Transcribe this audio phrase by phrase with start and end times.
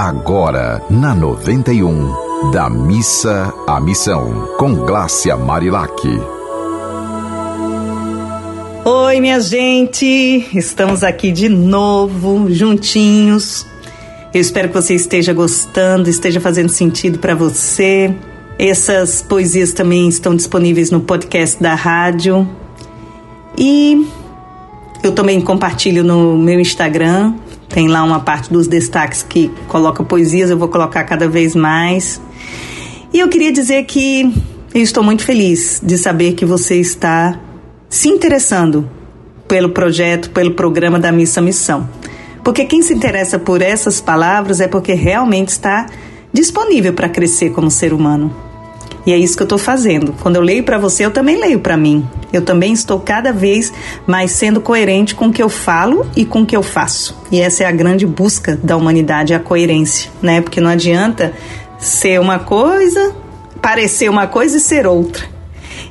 [0.00, 5.92] Agora, na 91, da missa à missão, com Glácia Marilac.
[8.84, 10.46] Oi, minha gente!
[10.54, 13.66] Estamos aqui de novo, juntinhos.
[14.32, 18.14] Eu espero que você esteja gostando, esteja fazendo sentido para você.
[18.56, 22.48] Essas poesias também estão disponíveis no podcast da rádio.
[23.58, 24.06] E
[25.02, 27.34] eu também compartilho no meu Instagram,
[27.68, 32.20] tem lá uma parte dos destaques que coloca poesias, eu vou colocar cada vez mais.
[33.12, 34.32] E eu queria dizer que
[34.74, 37.38] eu estou muito feliz de saber que você está
[37.88, 38.88] se interessando
[39.46, 41.88] pelo projeto, pelo programa da Missa Missão.
[42.44, 45.86] Porque quem se interessa por essas palavras é porque realmente está
[46.32, 48.34] disponível para crescer como ser humano.
[49.08, 50.14] E é isso que eu estou fazendo.
[50.20, 52.06] Quando eu leio para você, eu também leio para mim.
[52.30, 53.72] Eu também estou cada vez
[54.06, 57.16] mais sendo coerente com o que eu falo e com o que eu faço.
[57.32, 60.42] E essa é a grande busca da humanidade, a coerência, né?
[60.42, 61.32] Porque não adianta
[61.78, 63.16] ser uma coisa,
[63.62, 65.24] parecer uma coisa e ser outra.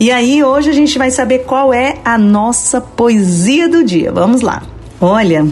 [0.00, 4.10] E aí hoje a gente vai saber qual é a nossa poesia do dia.
[4.10, 4.62] Vamos lá.
[4.98, 5.46] Olha,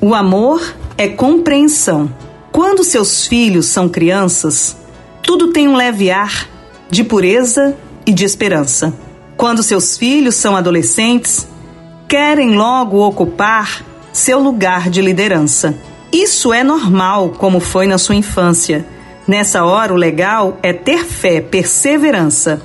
[0.00, 2.12] o amor é compreensão.
[2.50, 4.76] Quando seus filhos são crianças,
[5.22, 6.55] tudo tem um leve ar
[6.90, 8.92] de pureza e de esperança.
[9.36, 11.46] Quando seus filhos são adolescentes,
[12.08, 15.76] querem logo ocupar seu lugar de liderança.
[16.12, 18.86] Isso é normal, como foi na sua infância.
[19.26, 22.62] Nessa hora, o legal é ter fé, perseverança.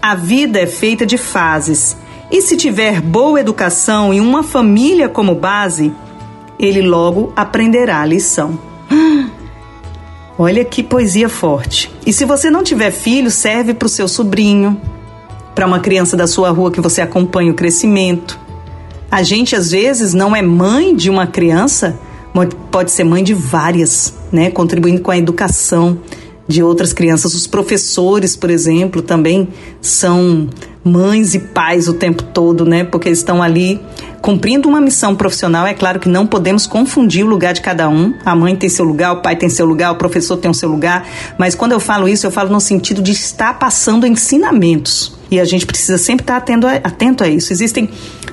[0.00, 1.96] A vida é feita de fases,
[2.30, 5.92] e se tiver boa educação e uma família como base,
[6.58, 8.58] ele logo aprenderá a lição.
[10.42, 11.92] Olha que poesia forte.
[12.06, 14.80] E se você não tiver filho, serve para o seu sobrinho,
[15.54, 18.40] para uma criança da sua rua que você acompanha o crescimento.
[19.10, 22.00] A gente às vezes não é mãe de uma criança,
[22.70, 25.98] pode ser mãe de várias, né, contribuindo com a educação
[26.50, 27.32] de outras crianças.
[27.32, 29.48] Os professores, por exemplo, também
[29.80, 30.48] são
[30.82, 32.82] mães e pais o tempo todo, né?
[32.82, 33.80] Porque estão ali
[34.20, 35.64] cumprindo uma missão profissional.
[35.64, 38.12] É claro que não podemos confundir o lugar de cada um.
[38.24, 40.68] A mãe tem seu lugar, o pai tem seu lugar, o professor tem o seu
[40.68, 41.06] lugar.
[41.38, 45.16] Mas quando eu falo isso, eu falo no sentido de estar passando ensinamentos.
[45.30, 47.52] E a gente precisa sempre estar atento a, atento a isso.
[47.52, 47.88] Existem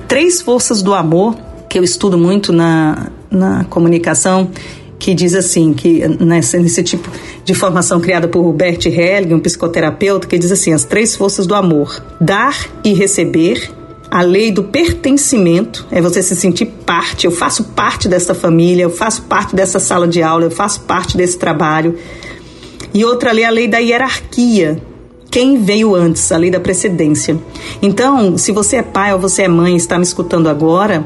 [0.08, 1.36] três forças do amor
[1.68, 4.50] que eu estudo muito na, na comunicação
[4.98, 7.08] que diz assim, que nessa, nesse tipo
[7.44, 11.54] de formação criada por Bert Helling, um psicoterapeuta, que diz assim, as três forças do
[11.54, 13.70] amor, dar e receber,
[14.10, 18.90] a lei do pertencimento, é você se sentir parte, eu faço parte dessa família, eu
[18.90, 21.94] faço parte dessa sala de aula, eu faço parte desse trabalho.
[22.92, 24.82] E outra lei, a lei da hierarquia,
[25.30, 27.38] quem veio antes, a lei da precedência.
[27.82, 31.04] Então, se você é pai ou você é mãe e está me escutando agora,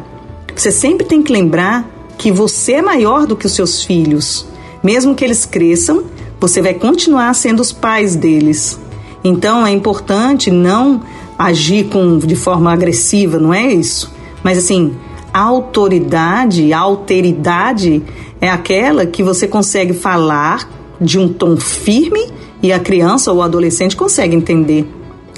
[0.54, 1.91] você sempre tem que lembrar
[2.22, 4.46] que você é maior do que os seus filhos.
[4.80, 6.04] Mesmo que eles cresçam,
[6.38, 8.78] você vai continuar sendo os pais deles.
[9.24, 11.02] Então é importante não
[11.36, 14.12] agir com, de forma agressiva, não é isso?
[14.40, 14.94] Mas assim,
[15.34, 18.00] autoridade, alteridade
[18.40, 22.28] é aquela que você consegue falar de um tom firme
[22.62, 24.88] e a criança ou o adolescente consegue entender.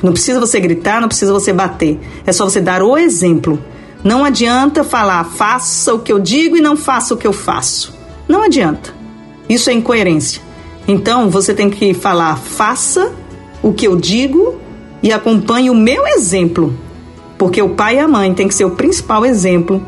[0.03, 1.99] Não precisa você gritar, não precisa você bater.
[2.27, 3.59] É só você dar o exemplo.
[4.05, 7.95] Não adianta falar faça o que eu digo e não faça o que eu faço.
[8.29, 8.95] Não adianta.
[9.49, 10.43] Isso é incoerência.
[10.87, 13.11] Então você tem que falar faça
[13.63, 14.61] o que eu digo
[15.03, 16.75] e acompanhe o meu exemplo.
[17.39, 19.83] Porque o pai e a mãe tem que ser o principal exemplo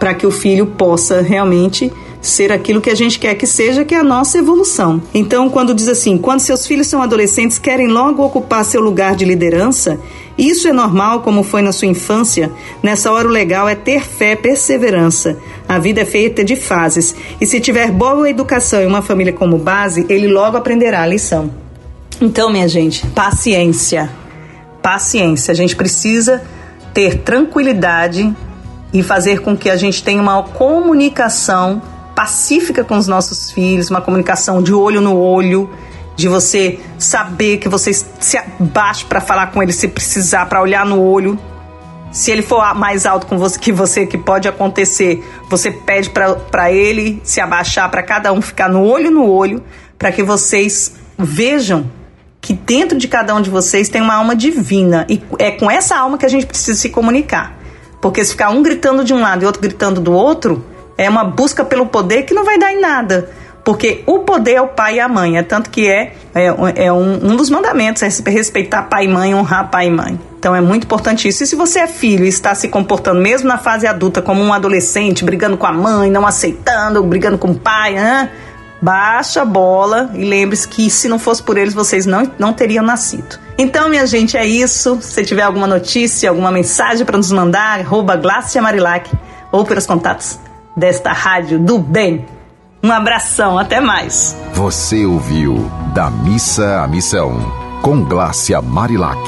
[0.00, 3.94] para que o filho possa realmente ser aquilo que a gente quer que seja, que
[3.94, 5.02] é a nossa evolução.
[5.14, 9.24] Então, quando diz assim, quando seus filhos são adolescentes, querem logo ocupar seu lugar de
[9.24, 9.98] liderança,
[10.36, 12.50] isso é normal, como foi na sua infância.
[12.82, 15.38] Nessa hora, o legal é ter fé, perseverança.
[15.68, 17.14] A vida é feita de fases.
[17.40, 21.50] E se tiver boa educação e uma família como base, ele logo aprenderá a lição.
[22.20, 24.10] Então, minha gente, paciência.
[24.82, 25.52] Paciência.
[25.52, 26.42] A gente precisa
[26.92, 28.34] ter tranquilidade
[28.92, 31.80] e fazer com que a gente tenha uma comunicação
[32.14, 35.70] pacífica com os nossos filhos, uma comunicação de olho no olho,
[36.16, 40.84] de você saber que você se abaixa para falar com ele se precisar, para olhar
[40.84, 41.38] no olho.
[42.12, 46.70] Se ele for mais alto com você que você, que pode acontecer, você pede para
[46.70, 49.62] ele se abaixar, para cada um ficar no olho no olho,
[49.96, 51.90] para que vocês vejam
[52.40, 55.96] que dentro de cada um de vocês tem uma alma divina e é com essa
[55.96, 57.58] alma que a gente precisa se comunicar.
[58.00, 60.64] Porque se ficar um gritando de um lado e outro gritando do outro,
[60.96, 63.30] é uma busca pelo poder que não vai dar em nada.
[63.64, 66.46] Porque o poder é o pai e a mãe, é tanto que é, é,
[66.86, 70.18] é um, um dos mandamentos, é respeitar pai e mãe, honrar pai e mãe.
[70.38, 71.44] Então é muito importante isso.
[71.44, 74.52] E se você é filho e está se comportando mesmo na fase adulta como um
[74.52, 78.28] adolescente, brigando com a mãe, não aceitando, brigando com o pai, hein?
[78.82, 82.82] baixa a bola e lembre-se que se não fosse por eles vocês não, não teriam
[82.82, 83.38] nascido.
[83.58, 84.98] Então, minha gente, é isso.
[85.02, 88.18] Se tiver alguma notícia, alguma mensagem para nos mandar, arroba
[88.62, 89.10] Marilac
[89.52, 90.38] ou pelos contatos
[90.76, 92.26] desta rádio do bem.
[92.82, 94.36] Um abração, até mais.
[94.54, 97.38] Você ouviu Da Missa à Missão,
[97.82, 99.20] com Glácia Marilac.